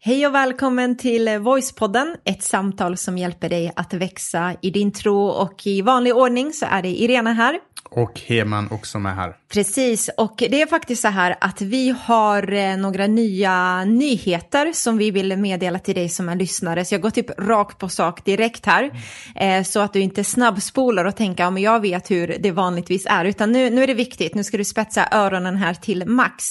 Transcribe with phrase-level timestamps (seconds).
[0.00, 5.26] Hej och välkommen till Voicepodden, ett samtal som hjälper dig att växa i din tro
[5.26, 7.58] och i vanlig ordning så är det Irena här.
[7.90, 9.34] Och Heman också med här.
[9.52, 14.98] Precis, och det är faktiskt så här att vi har eh, några nya nyheter som
[14.98, 16.84] vi vill meddela till dig som är lyssnare.
[16.84, 18.90] Så jag går typ rakt på sak direkt här.
[19.36, 23.06] Eh, så att du inte snabbspolar och tänker, ja men jag vet hur det vanligtvis
[23.06, 23.24] är.
[23.24, 26.44] Utan nu, nu är det viktigt, nu ska du spetsa öronen här till max.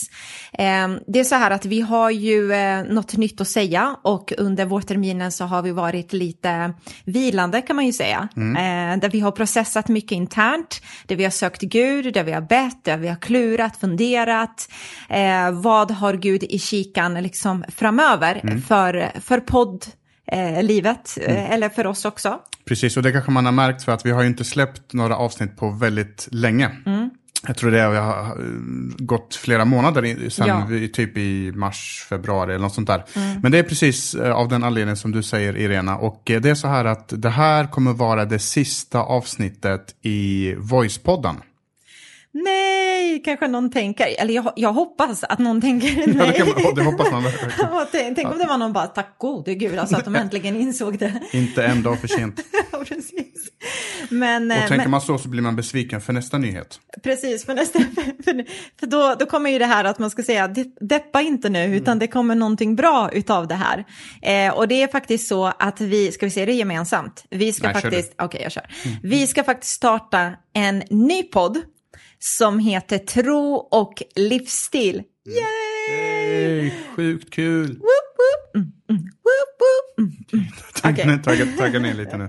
[0.53, 4.33] Eh, det är så här att vi har ju eh, något nytt att säga och
[4.37, 6.73] under vårterminen så har vi varit lite
[7.05, 8.27] vilande kan man ju säga.
[8.35, 12.41] Eh, där vi har processat mycket internt, där vi har sökt Gud, där vi har
[12.41, 14.71] bett, där vi har klurat, funderat.
[15.09, 22.05] Eh, vad har Gud i kikan liksom framöver för, för poddlivet, eh, eller för oss
[22.05, 22.39] också.
[22.65, 25.17] Precis, och det kanske man har märkt för att vi har ju inte släppt några
[25.17, 26.71] avsnitt på väldigt länge.
[26.85, 27.09] Mm.
[27.47, 28.31] Jag tror det har eh,
[28.97, 30.67] gått flera månader sen Ja.
[30.93, 33.03] typ i mars, februari eller något sånt där.
[33.41, 35.97] Men det är precis eh, av den anledningen som du säger Irena.
[35.97, 40.53] Och eh, det är så här att det här kommer vara det sista avsnittet i
[40.57, 41.35] Voicepodden.
[42.43, 46.53] Nej, kanske någon tänker, eller jag, jag hoppas att någon tänker Ja, det, nej.
[46.63, 48.15] man, det hoppas man verkligen.
[48.15, 51.21] Tänk, om det var någon bara, tack gode gud, alltså att de äntligen insåg det.
[51.31, 52.41] Inte en dag för sent.
[52.71, 53.33] Ja, precis.
[54.09, 56.79] Men, eh, Och tänker men man så så blir man besviken för nästa nyhet.
[57.03, 57.79] precis, för, nästa,
[58.23, 58.45] för,
[58.79, 61.75] för då, då kommer ju det här att man ska säga, "De- deppa inte nu,
[61.75, 61.99] utan Mm.
[61.99, 63.85] det kommer någonting bra utav det här.
[64.21, 67.23] Eh, och det är faktiskt så att vi, ska vi se det gemensamt?
[67.29, 68.65] Vi ska Nej, faktiskt, okej jag kör.
[69.03, 71.57] Vi ska faktiskt starta en ny podd
[72.19, 75.03] som heter Tro och livsstil.
[75.25, 75.67] Yay!
[75.89, 77.67] Yay, sjukt kul!
[77.67, 79.59] Woop, woop, mm, mm, woop,
[79.97, 80.45] mm.
[80.81, 81.19] Tagga,
[81.57, 82.27] tagga, ner lite nu.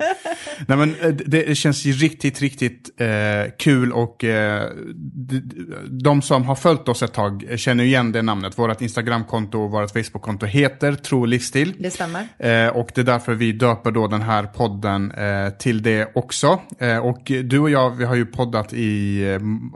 [0.67, 4.71] Nej, men, eh, det, känns ju riktigt, riktigt eh, kul och eh,
[5.87, 8.59] de, som har följt oss ett tag känner igen det namnet.
[8.59, 11.75] Vårt Instagramkonto och vårt Facebookkonto heter Tro livsstil.
[11.79, 12.29] Det stämmer.
[12.39, 16.61] Eh, och det är därför vi döper då den här podden eh, till det också.
[16.79, 19.25] Eh, och du och jag, vi har ju poddat i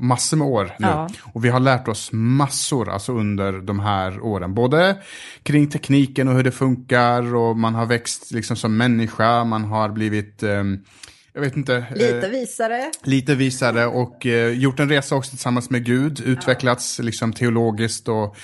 [0.01, 0.87] massor med år nu.
[0.87, 1.09] Ja.
[1.23, 4.55] Och vi har lärt oss massor alltså under de här åren.
[4.55, 4.97] Både
[5.43, 9.45] kring tekniken och hur det funkar och man har växt liksom som människa.
[9.45, 10.79] Man har blivit, ehm,
[11.33, 11.75] jag vet inte.
[11.77, 12.91] eh, Lite visare.
[13.05, 18.37] lite visare och eh, gjort en resa också tillsammans med Gud, utvecklats liksom teologiskt och,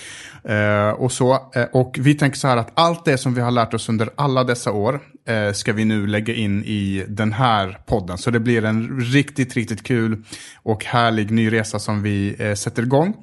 [0.51, 1.51] eh, och så.
[1.73, 4.45] Och vi tänker så här att allt det som vi har lärt oss under alla
[4.45, 8.19] dessa år eh, ska vi nu lägga in i den här podden.
[8.19, 10.23] Så det blir en riktigt, riktigt kul
[10.57, 13.15] och härlig ny resa som vi eh, sätter igång.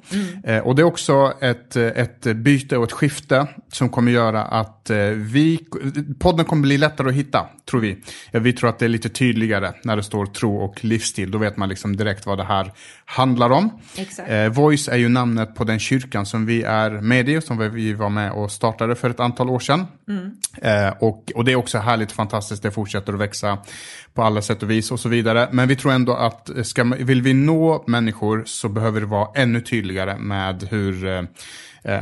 [0.44, 4.90] Eh, och det är också ett, ett byte och ett skifte som kommer göra att
[4.90, 5.58] eh, vi,
[6.18, 8.02] podden kommer bli lättare att hitta, tror vi.
[8.32, 11.30] Vi tror att det är lite tydligare när det står tro och livsstil.
[11.30, 12.72] Då vet man liksom direkt vad det här
[13.04, 13.70] handlar om.
[14.50, 18.10] Voice är ju namnet på den kyrkan som vi är med i, som vi var
[18.10, 19.86] med och startade för ett antal år sedan.
[20.62, 23.58] Eh, och, och det är också härligt och fantastiskt, det fortsätter att växa
[24.16, 25.48] på alla sätt och vis och så vidare.
[25.52, 29.60] Men vi tror ändå att ska, vill vi nå människor så behöver det vara ännu
[29.60, 31.22] tydligare med hur, eh,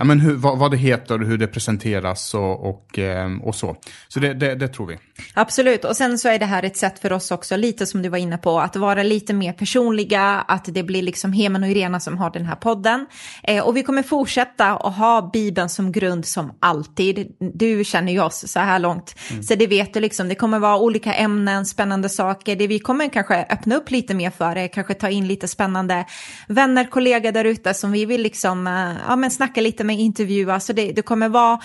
[0.04, 3.76] men hur, vad, vad det heter och hur det presenteras och, och, eh, och så.
[4.08, 4.98] Så det, det, det tror vi.
[5.34, 8.08] Absolut, och sen så är det här ett sätt för oss också, lite som du
[8.08, 12.00] var inne på, att vara lite mer personliga, att det blir liksom Heman och Irena
[12.00, 13.06] som har den här podden.
[13.42, 17.36] Eh, och vi kommer fortsätta att ha Bibeln som grund som alltid.
[17.54, 20.78] Du känner ju oss så här långt, så det vet du liksom, det kommer vara
[20.78, 24.94] olika ämnen, spännande saker, det vi kommer kanske öppna upp lite mer för är kanske
[24.94, 26.04] ta in lite spännande
[26.48, 30.60] vänner, kollegor där ute som vi vill liksom, eh, ja men snacka lite med, intervjua,
[30.60, 31.58] så det, det kommer vara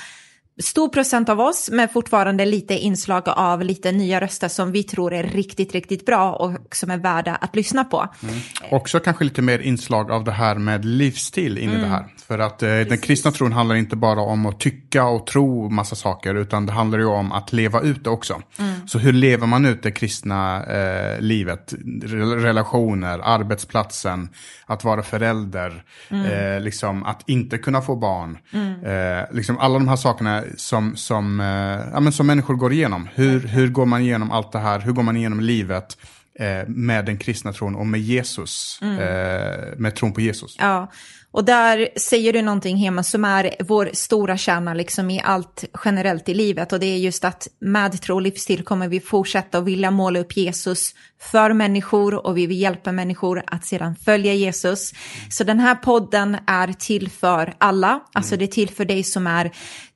[0.59, 5.14] stor procent av oss, men fortfarande lite inslag av lite nya röster som vi tror
[5.14, 8.08] är riktigt, riktigt bra och som är värda att lyssna på.
[8.72, 12.06] Också kanske lite mer inslag av det här med livsstil in i det här.
[12.28, 15.96] För att eh, den kristna tron handlar inte bara om att tycka och tro massa
[15.96, 18.41] saker, utan det handlar ju om att leva ut det också.
[18.88, 21.74] Så hur lever man ut det kristna eh, livet?
[22.03, 24.30] Rel- Relationer, arbetsplatsen,
[24.66, 28.38] att vara förälder, eh, liksom att inte kunna få barn.
[28.86, 33.09] Eh, liksom alla de här sakerna som, som, eh, ja, men som människor går igenom.
[33.13, 34.79] Hur, hur går man igenom allt det här?
[34.79, 35.97] Hur går man igenom livet?
[36.40, 40.56] Eh, med den kristna tron och med Jesus, eh, med tron på Jesus.
[40.59, 40.91] Ja,
[41.32, 46.30] och där säger du någonting hemma som är vår stora kärna liksom i allt generellt
[46.30, 49.66] i livet och det är just att med tro och livsstil kommer vi fortsätta att
[49.66, 54.94] vilja måla upp Jesus för människor och vi vill hjälpa människor att sedan följa Jesus.
[55.30, 59.28] Så den här podden är till för alla, alltså det är till för dig som
[59.28, 59.52] är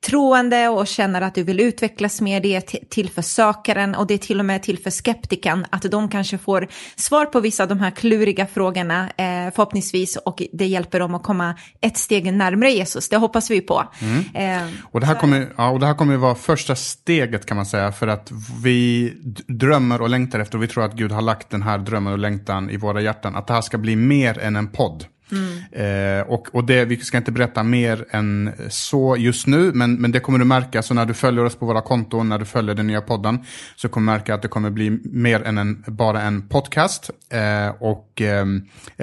[0.06, 4.13] troende och känner att du vill utvecklas mer, det är till för sökaren och det
[4.13, 7.63] är till och med till för skeptiken, att de kan kanske får svar på vissa
[7.63, 12.33] av de här kluriga frågorna eh, förhoppningsvis och det hjälper dem att komma ett steg
[12.33, 13.09] närmare Jesus.
[13.09, 13.83] Det hoppas vi på.
[14.01, 14.24] Mm.
[14.33, 17.65] Eh, och, det här kommer, ja, och det här kommer vara första steget kan man
[17.65, 18.31] säga för att
[18.63, 19.13] vi
[19.47, 22.19] drömmer och längtar efter och vi tror att Gud har lagt den här drömmen och
[22.19, 23.35] längtan i våra hjärtan.
[23.35, 25.06] Att det här ska bli mer än en podd.
[25.33, 26.19] Mm.
[26.19, 30.12] Eh, och, och det, vi ska inte berätta mer än så just nu, men, men
[30.12, 30.81] det kommer du märka.
[30.81, 33.39] Så när du följer oss på våra konton, när du följer den nya podden,
[33.75, 37.09] så kommer du märka att det kommer bli mer än en, bara en podcast.
[37.30, 38.45] Eh, och, eh,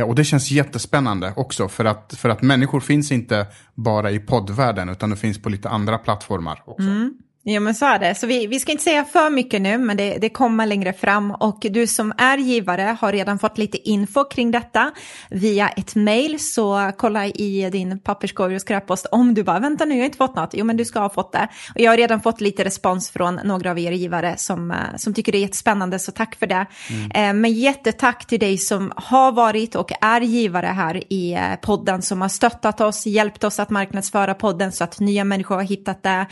[0.06, 4.88] och det känns jättespännande också, för att, för att människor finns inte bara i poddvärlden,
[4.88, 6.88] utan de finns på lite andra plattformar också.
[6.88, 7.14] Mm.
[7.42, 8.14] Ja men så är det.
[8.14, 11.30] Så vi, vi ska inte säga för mycket nu men det, det kommer längre fram
[11.30, 14.90] och du som är givare har redan fått lite info kring detta
[15.30, 19.94] via ett mail så kolla i din papperskorg och skräppost om du bara vänta nu
[19.94, 20.50] jag har inte fått något.
[20.52, 21.48] Jo men du ska ha fått det.
[21.74, 25.14] Och jag har redan fått lite respons från några av er givare som, eh, som
[25.14, 26.66] tycker det är jättespännande så tack för det.
[26.90, 27.10] Mm.
[27.10, 32.02] Eh, men jättetack till dig som har varit och är givare här i eh, podden
[32.02, 36.02] som har stöttat oss, hjälpt oss att marknadsföra podden så att nya människor har hittat
[36.02, 36.26] det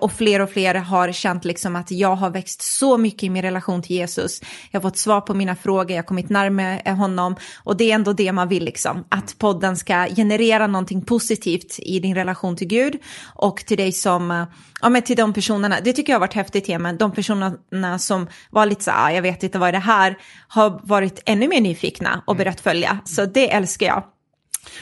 [0.00, 3.30] och fler fler och fler har känt liksom att jag har växt så mycket i
[3.30, 4.40] min relation till Jesus.
[4.70, 7.94] Jag har fått svar på mina frågor, jag har kommit närmare honom och det är
[7.94, 9.04] ändå det man vill liksom.
[9.08, 12.98] Att podden ska generera någonting positivt i din relation till Gud
[13.34, 14.44] och till dig som, eh,
[14.82, 18.26] ja men till de personerna, det tycker jag har varit häftigt men de personerna som
[18.50, 20.16] var lite så ah, jag vet inte vad är det här,
[20.48, 22.98] har varit ännu mer nyfikna och börjat följa.
[23.04, 24.17] Så det älskar jag.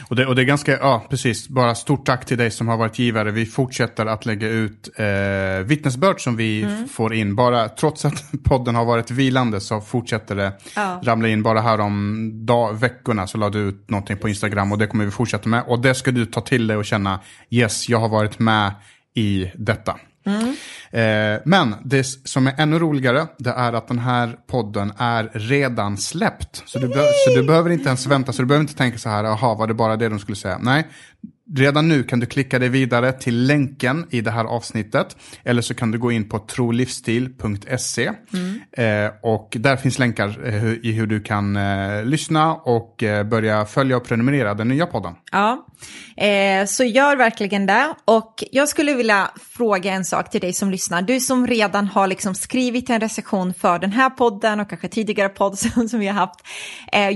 [0.08, 2.76] Och det, och det är ganska, ja precis, bara stort tack till dig som har
[2.76, 3.30] varit givare.
[3.30, 6.88] Vi fortsätter att lägga ut eh, vittnesbörd som vi mm.
[6.88, 7.34] får in.
[7.34, 11.00] Bara trots att podden har varit vilande så fortsätter det ja.
[11.04, 11.42] ramla in.
[11.42, 15.04] Bara här om dag, veckorna så lade du ut någonting på Instagram och det kommer
[15.04, 15.64] vi fortsätta med.
[15.66, 17.20] Och det ska du ta till dig och känna,
[17.50, 18.72] yes, jag har varit med
[19.14, 19.96] i detta.
[20.26, 20.56] Mm.
[20.90, 25.96] Eh, men det som är ännu roligare, det är att den här podden är redan
[25.96, 26.62] släppt.
[26.66, 26.88] Så du,
[27.26, 29.66] så du behöver inte ens vänta, så du behöver inte tänka så här, jaha, var
[29.66, 30.58] det bara det de skulle säga?
[30.58, 30.86] Nej,
[31.54, 35.16] Redan nu kan du klicka dig vidare till länken i det här avsnittet.
[35.44, 38.12] Eller så kan du gå in på trolivsstil.se.
[38.32, 38.60] Mm.
[38.72, 43.64] Eh, och där finns länkar eh, i hur du kan eh, lyssna och eh, börja
[43.66, 45.14] följa och prenumerera den nya podden.
[45.32, 45.66] Ja,
[46.16, 47.94] eh, så gör verkligen det.
[48.04, 51.02] Och jag skulle vilja fråga en sak till dig som lyssnar.
[51.02, 55.28] Du som redan har liksom skrivit en recension för den här podden och kanske tidigare
[55.28, 55.58] podd
[55.90, 56.40] som vi har haft.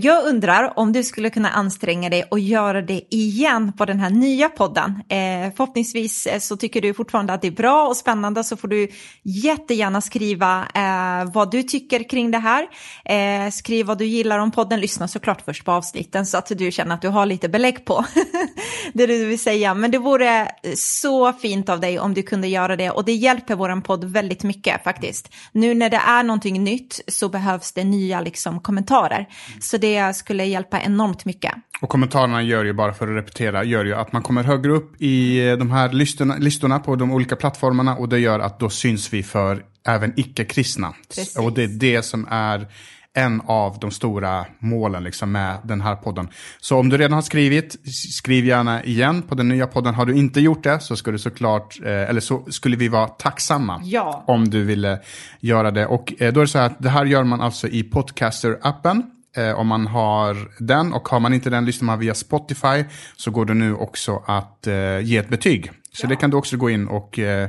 [0.03, 4.20] Jag undrar om du skulle kunna anstränga dig och göra det igen på den här
[4.21, 4.91] nya podden.
[5.09, 8.69] Eh, förhoppningsvis eh, så tycker du fortfarande att det är bra och spännande så får
[8.69, 8.89] du
[9.23, 12.67] jättegärna skriva eh, vad du tycker kring det här.
[13.05, 16.71] Eh, skriv vad du gillar om podden, lyssna såklart först på avsnitten så att du
[16.71, 18.05] känner att du har lite belägg på
[18.93, 19.75] det du vill säga.
[19.75, 23.55] Men det vore så fint av dig om du kunde göra det och det hjälper
[23.55, 25.33] vår podd väldigt mycket faktiskt.
[25.53, 29.29] Nu när det är någonting nytt så behövs det nya liksom, kommentarer.
[29.61, 31.55] Så det skulle hjälpa enormt mycket.
[31.81, 35.03] Och kommentarerna gör ju, bara för att repetera, gör ju att man kommer högre upp
[35.03, 38.71] i eh, de här listorna, listorna på de olika plattformarna och det gör att då
[38.71, 40.95] syns vi för även icke-kristna.
[41.39, 42.67] Och det är det som är
[43.15, 46.29] en av de stora målen liksom med den här podden.
[46.61, 47.77] Så om du redan har skrivit,
[48.13, 49.95] skriv gärna igen på den nya podden.
[49.95, 53.81] Har du inte gjort det så skulle såklart, eh, eller så skulle vi vara tacksamma
[53.85, 54.25] ja.
[54.27, 55.01] om du ville
[55.41, 55.87] göra det.
[55.87, 59.03] Och eh, då är det så här att det här gör man alltså i Podcaster-appen.
[59.37, 62.85] Eh, om man har den och har man inte den lyssnar man via Spotify
[63.17, 65.71] så går det nu också att eh, ge ett betyg.
[65.93, 66.09] Så ja.
[66.09, 67.49] det kan du också gå in och eh,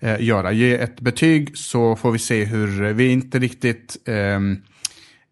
[0.00, 0.52] eh, göra.
[0.52, 4.62] Ge ett betyg så får vi se hur vi inte riktigt ehm,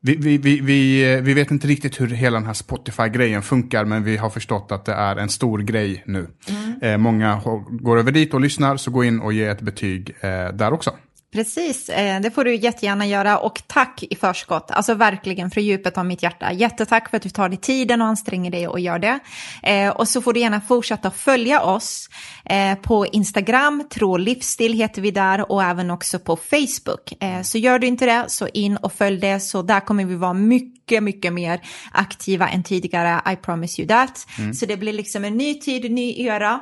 [0.02, 4.04] vi, vi, vi, vi, vi vet inte riktigt hur hela den här Spotify-grejen funkar, men
[4.04, 6.26] vi har förstått att det är en stor grej nu.
[6.48, 6.82] Mm.
[6.82, 7.40] Eh, många
[7.70, 10.90] går över dit och lyssnar, så gå in och ge ett betyg eh, där också.
[11.32, 15.98] Precis, eh, det får du jättegärna göra och tack i förskott, alltså verkligen från djupet
[15.98, 16.52] av mitt hjärta.
[16.52, 19.18] Jättetack för att du tar dig tiden och anstränger dig och gör det.
[19.62, 22.08] Eh, och så får du gärna fortsätta följa oss
[22.44, 27.12] eh, på Instagram, Tro livsstil heter vi där och även också på Facebook.
[27.42, 30.32] Så gör du inte det så in och följ det så där kommer vi vara
[30.32, 31.60] mycket, mycket mer
[31.92, 34.26] aktiva än tidigare, I promise you that.
[34.38, 34.54] Mm.
[34.54, 36.60] Så det blir liksom en ny tid, ny era.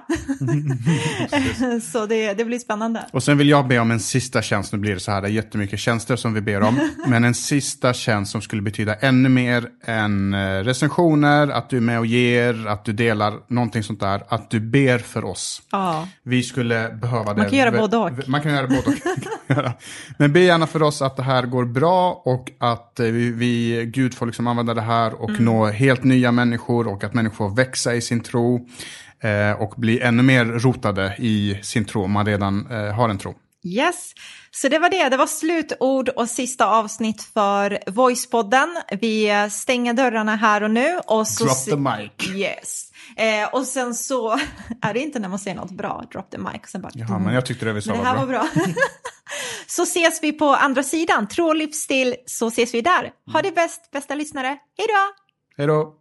[1.93, 3.07] så det, det blir spännande.
[3.13, 5.23] Och sen vill jag be om en sista tjänst tjänst, nu blir det så här,
[5.23, 6.91] det är jättemycket tjänster som vi ber om.
[7.07, 11.81] Men en sista tjänst som skulle betyda ännu mer än eh, recensioner, att du är
[11.81, 14.23] med och ger, att du delar någonting sånt där.
[14.29, 15.63] Att du ber för oss.
[15.71, 16.09] Ja.
[16.23, 17.41] Vi skulle behöva det.
[17.41, 18.29] Man kan göra både och.
[18.29, 18.95] Man kan göra både och.
[20.17, 23.85] Men be gärna för oss att det här går bra och att eh, vi, vi
[23.95, 25.45] Gud får liksom använda det här och mm.
[25.45, 28.69] nå helt nya människor och att människor får växa i sin tro.
[29.21, 33.19] Eh, och bli ännu mer rotade i sin tro om man redan eh, har en
[33.19, 33.35] tro.
[33.65, 34.13] Yes,
[34.51, 35.09] så det var det.
[35.09, 38.77] Det var slutord och sista avsnitt för Voicepodden.
[39.01, 41.01] Vi stänger dörrarna här och nu.
[41.07, 42.37] Och så Drop the mic.
[42.37, 42.85] Yes.
[43.17, 44.31] Eh, och sen så
[44.83, 46.61] är det inte när man säger något bra, drop the mic.
[46.63, 48.39] Och sen bara, Jaha, men jag tyckte det vi sa men det här var bra.
[48.55, 48.75] var bra.
[49.67, 53.13] så ses vi på andra sidan, tro och livsstil, så ses vi där.
[53.33, 54.49] Ha det bäst, bästa lyssnare.
[54.49, 55.15] Hej då!
[55.57, 55.98] Hej då!